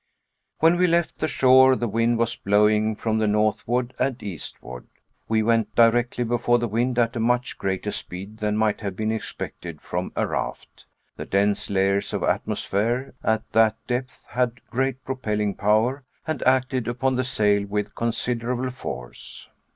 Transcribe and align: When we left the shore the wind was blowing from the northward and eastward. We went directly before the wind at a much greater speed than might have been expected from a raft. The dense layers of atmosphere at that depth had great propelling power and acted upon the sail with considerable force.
When 0.57 0.77
we 0.77 0.87
left 0.87 1.19
the 1.19 1.27
shore 1.27 1.75
the 1.75 1.87
wind 1.87 2.17
was 2.17 2.35
blowing 2.35 2.95
from 2.95 3.19
the 3.19 3.27
northward 3.27 3.93
and 3.99 4.15
eastward. 4.23 4.87
We 5.27 5.43
went 5.43 5.75
directly 5.75 6.23
before 6.23 6.57
the 6.57 6.67
wind 6.67 6.97
at 6.97 7.15
a 7.15 7.19
much 7.19 7.59
greater 7.59 7.91
speed 7.91 8.37
than 8.39 8.57
might 8.57 8.81
have 8.81 8.95
been 8.95 9.11
expected 9.11 9.79
from 9.79 10.11
a 10.15 10.25
raft. 10.25 10.87
The 11.17 11.25
dense 11.25 11.69
layers 11.69 12.13
of 12.13 12.23
atmosphere 12.23 13.13
at 13.23 13.47
that 13.51 13.75
depth 13.85 14.25
had 14.29 14.65
great 14.71 15.05
propelling 15.05 15.53
power 15.53 16.03
and 16.25 16.41
acted 16.47 16.87
upon 16.87 17.15
the 17.15 17.23
sail 17.23 17.67
with 17.67 17.93
considerable 17.93 18.71
force. 18.71 19.49